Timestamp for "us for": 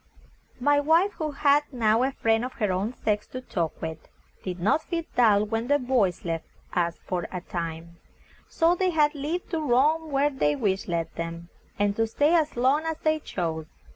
6.73-7.27